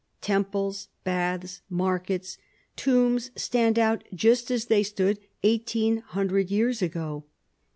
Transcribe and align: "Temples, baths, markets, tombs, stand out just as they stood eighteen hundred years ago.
"Temples, 0.21 0.87
baths, 1.03 1.61
markets, 1.69 2.39
tombs, 2.75 3.29
stand 3.35 3.77
out 3.77 4.03
just 4.15 4.49
as 4.49 4.65
they 4.65 4.81
stood 4.81 5.19
eighteen 5.43 5.97
hundred 5.97 6.49
years 6.49 6.81
ago. 6.81 7.25